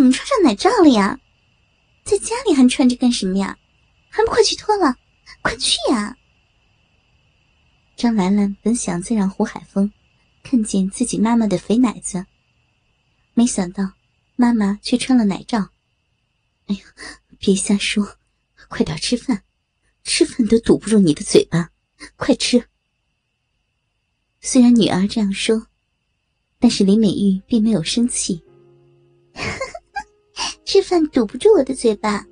[0.00, 1.20] 怎么穿上奶罩了呀？
[2.04, 3.58] 在家里还穿着干什么呀？
[4.08, 4.96] 还不快去脱了！
[5.42, 6.16] 快去呀！
[7.96, 9.92] 张兰兰本想再让胡海峰
[10.42, 12.24] 看见自己妈妈的肥奶子，
[13.34, 13.92] 没想到
[14.36, 15.68] 妈妈却穿了奶罩。
[16.68, 16.80] 哎呀，
[17.38, 18.16] 别瞎说，
[18.68, 19.42] 快点吃饭，
[20.02, 21.72] 吃饭都堵不住你的嘴巴，
[22.16, 22.70] 快吃！
[24.40, 25.66] 虽然女儿这样说，
[26.58, 28.42] 但是林美玉并没有生气。
[30.72, 32.24] 吃饭堵不住我的嘴巴，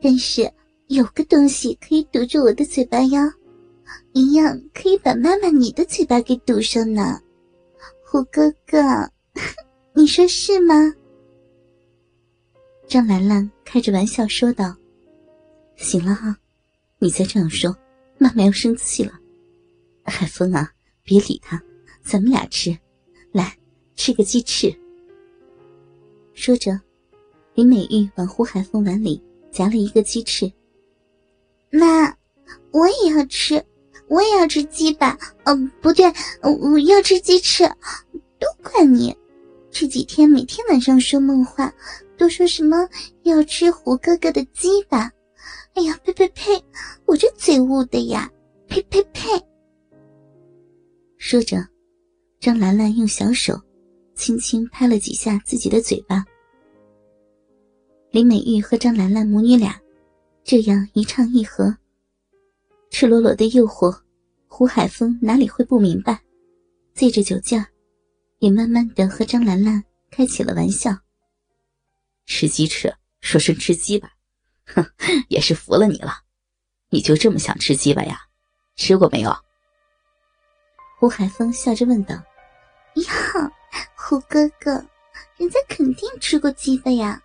[0.00, 0.50] 但是
[0.86, 3.30] 有个东西可以堵住我的嘴巴呀，
[4.14, 7.20] 一样可以把妈妈你的嘴巴给堵上呢。
[8.02, 8.80] 虎哥哥，
[9.94, 10.74] 你说是吗？
[12.86, 14.74] 张兰兰开着玩笑说道
[15.76, 16.34] ：“行了哈，
[16.98, 17.76] 你再这样说，
[18.16, 19.12] 妈妈要生气了。
[20.04, 21.62] 海峰啊，别理他，
[22.02, 22.74] 咱们俩吃，
[23.30, 23.54] 来
[23.94, 24.74] 吃个鸡翅。”
[26.32, 26.80] 说着。
[27.58, 29.20] 林美玉往胡海峰碗里
[29.50, 30.48] 夹了一个鸡翅。
[31.72, 32.16] 妈，
[32.70, 33.60] 我也要吃，
[34.06, 35.18] 我也要吃鸡吧。
[35.44, 36.06] 哦，不对，
[36.40, 37.64] 我要吃鸡翅。
[38.38, 39.12] 都怪你，
[39.72, 41.74] 这几天每天晚上说梦话，
[42.16, 42.88] 都说什么
[43.24, 45.10] 要吃胡哥哥的鸡吧。
[45.74, 46.64] 哎呀，呸呸呸！
[47.06, 48.30] 我这嘴误的呀，
[48.68, 49.28] 呸呸呸！
[51.16, 51.56] 说着，
[52.38, 53.60] 张兰兰用小手
[54.14, 56.24] 轻轻拍了几下自己的嘴巴。
[58.18, 59.80] 林美玉和张兰兰母女俩
[60.42, 61.72] 这样一唱一和，
[62.90, 63.96] 赤裸裸的诱惑，
[64.48, 66.20] 胡海峰哪里会不明白？
[66.94, 67.64] 借着酒劲儿，
[68.40, 70.98] 也慢慢的和张兰兰开起了玩笑。
[72.26, 74.10] 吃鸡翅，说声吃鸡吧，
[74.66, 74.84] 哼，
[75.28, 76.12] 也是服了你了。
[76.90, 78.18] 你就这么想吃鸡巴呀？
[78.74, 79.32] 吃过没有？
[80.98, 82.16] 胡海峰笑着问道。
[82.16, 83.52] 呀，
[83.94, 84.72] 胡哥哥，
[85.36, 87.22] 人家肯定吃过鸡巴呀。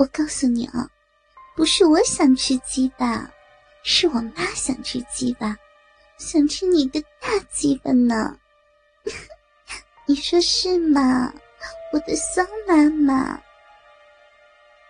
[0.00, 0.88] 我告诉你啊，
[1.54, 3.30] 不是我想吃鸡巴，
[3.82, 5.54] 是我妈想吃鸡巴，
[6.16, 8.34] 想吃你的大鸡巴呢。
[10.08, 11.30] 你说是吗，
[11.92, 13.38] 我的骚妈妈？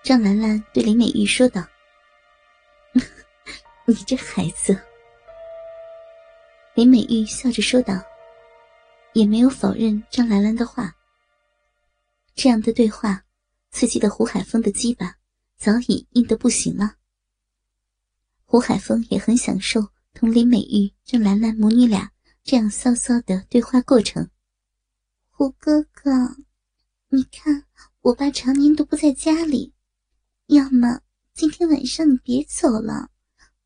[0.04, 1.66] 张兰兰对林美玉说道
[3.87, 4.81] ：“你这孩子。”
[6.75, 8.00] 林美玉笑着说道，
[9.15, 10.94] 也没有否认张兰兰的话。
[12.37, 13.25] 这样的对话。
[13.70, 15.16] 刺激的胡海峰的鸡巴
[15.56, 16.97] 早已硬得不行了。
[18.44, 19.81] 胡海峰也很享受
[20.12, 22.10] 同林美玉、郑兰兰母女俩
[22.42, 24.28] 这样骚骚的对话过程。
[25.31, 26.10] 胡哥哥，
[27.08, 27.64] 你看
[28.00, 29.72] 我爸常年都不在家里，
[30.47, 31.00] 要么
[31.32, 33.10] 今天晚上你别走了，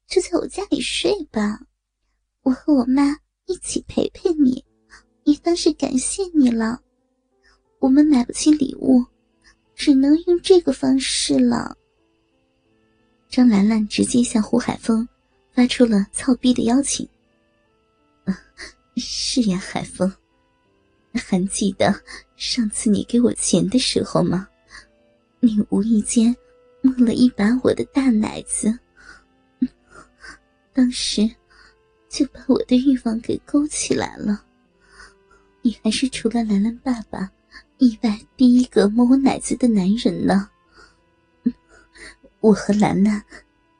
[0.06, 1.66] 就在我家里睡吧，
[2.42, 4.65] 我和我妈一起陪陪你，
[5.25, 6.82] 也当是感谢你了。
[7.81, 9.04] 我们买不起礼物。
[9.84, 11.77] 只能用这个方式了。
[13.28, 15.06] 张兰兰直接向胡海峰
[15.53, 17.06] 发出了操逼的邀请。
[18.97, 20.11] 是呀，海峰，
[21.12, 21.95] 还记得
[22.34, 24.49] 上次你给我钱的时候吗？
[25.41, 26.34] 你无意间
[26.81, 28.78] 摸了一把我的大奶子，
[30.72, 31.31] 当时
[32.09, 34.43] 就把我的欲望给勾起来了。
[35.61, 37.31] 你还是除了兰兰爸爸。
[37.78, 40.48] 意外第一个摸我奶子的男人呢？
[42.40, 43.24] 我和兰兰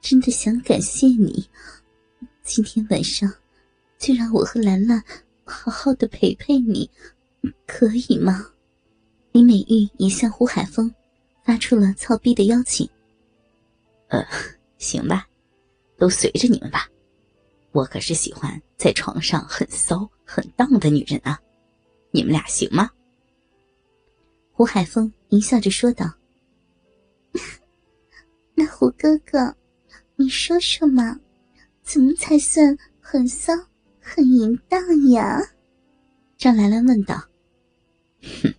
[0.01, 1.49] 真的想感谢你，
[2.43, 3.33] 今天晚上
[3.99, 5.03] 就让我和兰兰
[5.45, 6.91] 好好的陪陪你，
[7.67, 8.47] 可以吗？
[9.33, 10.93] 李美玉也向胡海峰
[11.45, 12.89] 发出了操逼的邀请。
[14.09, 14.27] 呃，
[14.79, 15.27] 行吧，
[15.99, 16.89] 都随着你们吧，
[17.73, 21.41] 我可是喜欢在床上很骚很荡的女人啊，
[22.11, 22.91] 你们俩行吗？
[24.57, 26.09] 胡海峰淫笑着说道
[28.55, 29.57] ：“那胡哥哥，
[30.15, 31.19] 你说说嘛，
[31.83, 33.53] 怎么才算很骚、
[34.01, 35.41] 很淫荡呀？”
[36.39, 37.21] 张兰兰问道。
[38.23, 38.55] “哼，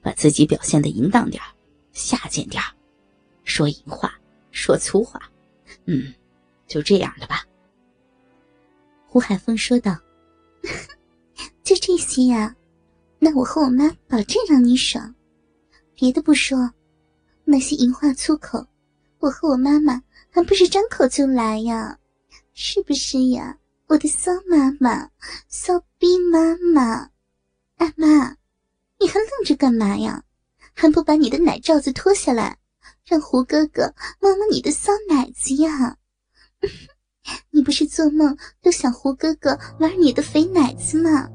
[0.00, 1.42] 把自己表现的淫荡点
[1.92, 2.62] 下贱点
[3.42, 4.14] 说淫话，
[4.52, 5.20] 说粗话，
[5.86, 6.14] 嗯，
[6.68, 7.44] 就这样的吧。”
[9.10, 9.98] 胡海峰说道。
[11.64, 12.54] “就这些呀？
[13.18, 15.12] 那我和我妈保证让你爽。”
[15.94, 16.70] 别的不说，
[17.44, 18.66] 那些淫话粗口，
[19.18, 21.98] 我和我妈妈还不是张口就来呀？
[22.52, 23.56] 是不是呀，
[23.86, 25.10] 我的骚妈妈，
[25.48, 27.10] 骚逼妈妈？
[27.76, 28.36] 阿妈，
[28.98, 30.22] 你还愣着干嘛呀？
[30.72, 32.58] 还不把你的奶罩子脱下来，
[33.04, 35.96] 让胡哥哥摸摸你的骚奶子呀？
[37.50, 41.28] 你不是做梦都想胡哥哥玩你的肥奶子吗？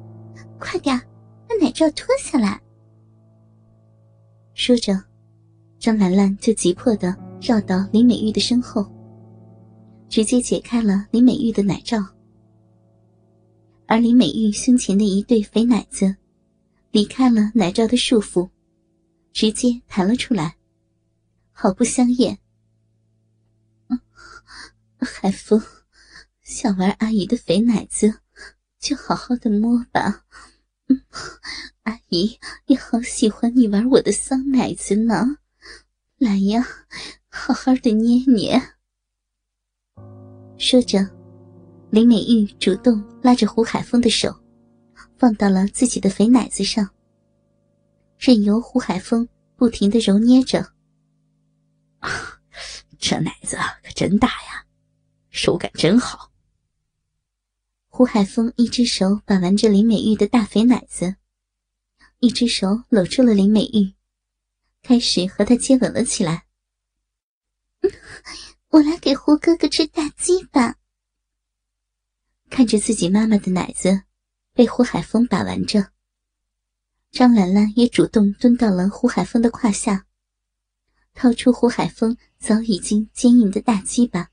[0.60, 1.00] 快点，
[1.48, 2.62] 把奶罩脱下来。
[4.60, 5.02] 说着，
[5.80, 8.86] 张兰兰就急迫的绕到林美玉的身后，
[10.10, 11.98] 直接解开了林美玉的奶罩，
[13.86, 16.14] 而林美玉胸前的一对肥奶子，
[16.92, 18.50] 离开了奶罩的束缚，
[19.32, 20.58] 直接弹了出来，
[21.54, 22.38] 好不香艳。
[25.00, 25.64] 海风，
[26.42, 28.14] 想玩阿姨的肥奶子，
[28.78, 30.26] 就好好的摸吧。
[31.84, 35.38] 阿姨也好喜欢你玩我的骚奶子呢。
[36.18, 36.66] 来呀，
[37.30, 38.62] 好好的捏捏。
[40.58, 41.00] 说着，
[41.90, 44.38] 林美玉主动拉着胡海峰的手，
[45.18, 46.90] 放到了自己的肥奶子上，
[48.18, 50.74] 任由胡海峰不停的揉捏着。
[52.98, 54.66] 这奶子可真大呀，
[55.30, 56.30] 手感真好。
[58.00, 61.18] 胡海峰一只手把玩着林美玉的大肥奶子，
[62.20, 63.94] 一只手搂住了林美玉。
[64.82, 66.46] 开始和她接吻了起来。
[68.70, 70.78] 我来给胡哥哥吃大鸡吧。
[72.50, 74.04] 看着自己妈妈的奶子
[74.54, 75.92] 被胡海峰把玩着，
[77.12, 80.06] 张兰兰也主动蹲到了胡海峰的胯下，
[81.14, 84.32] 掏出胡海峰早已经坚硬的大鸡巴，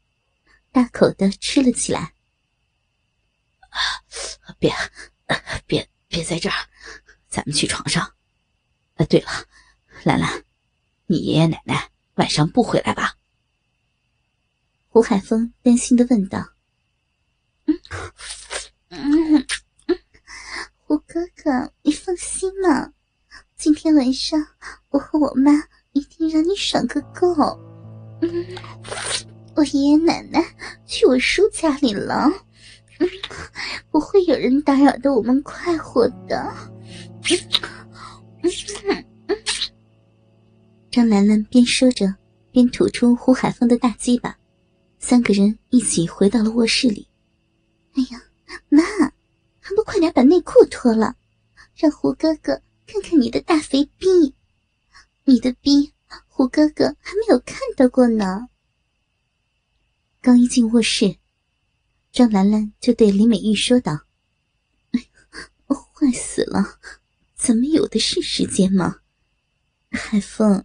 [0.71, 2.13] 大口的吃了起来。
[4.59, 4.73] 别，
[5.67, 6.57] 别，别在这儿，
[7.29, 8.03] 咱们去床上。
[8.95, 9.31] 啊，对了。
[10.05, 10.45] 兰兰，
[11.07, 13.17] 你爷爷奶奶晚上不回来吧？
[14.89, 16.53] 胡海峰担心的问道。
[17.67, 17.79] 嗯
[18.89, 19.47] 嗯
[19.87, 19.99] 嗯，
[20.79, 22.93] 胡哥哥，你放心嘛，
[23.57, 24.47] 今天晚上
[24.91, 25.51] 我和我妈
[25.93, 27.35] 一定让你爽个够。
[28.23, 28.47] 嗯，
[29.57, 30.41] 我爷爷奶奶
[30.87, 32.46] 去我叔家里了，嗯，
[33.91, 36.53] 不会有人打扰到我们快活的。
[40.91, 42.15] 张兰兰边说着，
[42.51, 44.39] 边吐出胡海峰的大鸡巴，
[44.99, 47.07] 三个人一起回到了卧室里。
[47.95, 48.23] 哎呀，
[48.69, 48.83] 妈，
[49.61, 51.17] 还不快点把内裤脱了，
[51.75, 54.35] 让胡哥哥看看你的大肥逼！
[55.25, 55.93] 你的逼，
[56.29, 58.49] 胡哥哥还没有看到过呢。
[60.23, 61.17] 刚一进卧室，
[62.17, 63.93] 张兰兰就对李美玉说道
[64.93, 65.05] ：“哎
[65.69, 66.65] 坏死了，
[67.35, 69.01] 怎么有的是时间嘛？
[69.91, 70.65] 海峰。”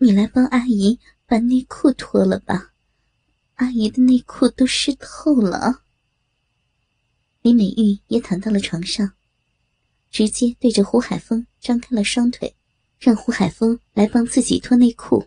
[0.00, 2.72] 你来帮阿姨把内裤脱了吧，
[3.56, 5.82] 阿姨的内裤都湿透了。
[7.42, 9.12] 李美玉也躺到了床上，
[10.10, 12.56] 直接对着胡海峰张开了双腿，
[12.98, 15.22] 让胡海峰来帮自己脱内裤。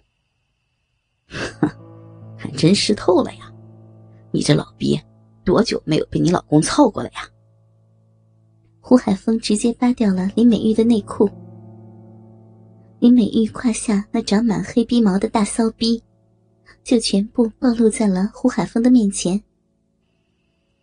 [2.36, 3.54] 还真湿透了呀！
[4.34, 5.00] 你这老鳖，
[5.46, 7.30] 多久没有被你老公操过了呀？
[8.82, 11.30] 胡海峰直接扒掉了李美玉的内裤。
[13.00, 16.04] 林美玉胯下那长满黑逼毛的大骚逼，
[16.84, 19.42] 就全部暴露在了胡海峰的面前。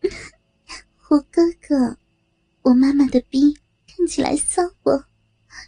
[0.96, 1.96] 胡哥哥，
[2.62, 3.54] 我妈妈的逼
[3.86, 4.90] 看起来骚不？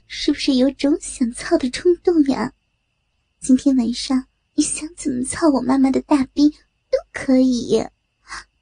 [0.06, 2.52] 是不是有种想操的冲动呀？
[3.40, 7.84] 今天晚上你想怎么操我妈妈的大逼都可以。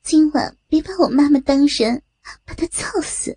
[0.03, 2.03] 今晚别把我妈妈当人，
[2.45, 3.37] 把她操死。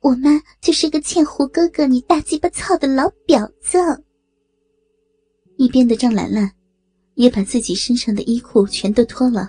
[0.00, 3.78] 我妈就是个欠胡哥哥你大鸡巴操的老婊子。
[5.56, 6.52] 一边的张兰兰，
[7.14, 9.48] 也把自己身上的衣裤全都脱了，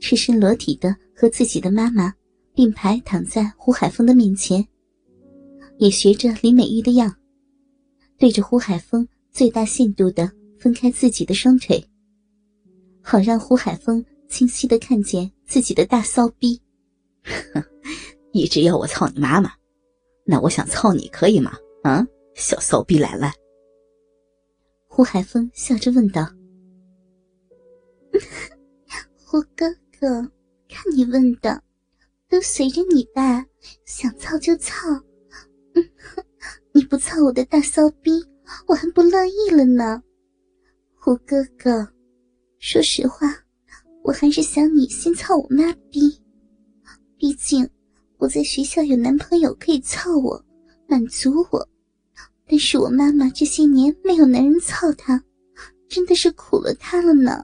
[0.00, 2.14] 赤身裸体的和自己的妈妈
[2.54, 4.66] 并排躺在胡海峰的面前，
[5.76, 7.14] 也学着李美玉的样，
[8.16, 11.84] 对着胡海峰最大限度的分开自己的双腿，
[13.02, 16.58] 好让胡海峰清晰的看见自己的大骚逼。
[18.32, 19.52] 一直要我操你妈妈，
[20.24, 21.52] 那我想操你可以吗？
[21.82, 23.32] 啊，小骚逼来了。
[24.86, 26.22] 胡海峰笑着问道
[29.26, 29.66] ：“胡哥
[29.98, 30.22] 哥，
[30.68, 31.62] 看你问的，
[32.28, 33.44] 都随着你吧，
[33.84, 34.88] 想操就操。
[35.74, 35.90] 嗯
[36.72, 38.10] 你不操我的大骚逼，
[38.66, 40.02] 我还不乐意了呢。
[40.94, 41.86] 胡哥哥，
[42.58, 43.26] 说实话，
[44.02, 46.20] 我还是想你先操我妈逼，
[47.16, 47.68] 毕竟……”
[48.20, 50.44] 我在学校有男朋友可以操我，
[50.86, 51.66] 满足我，
[52.46, 55.24] 但是我妈妈这些年没有男人操她，
[55.88, 57.42] 真的是苦了她了呢。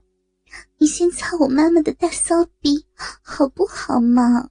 [0.77, 2.85] 你先操我妈妈的大骚逼，
[3.23, 4.47] 好不好嘛？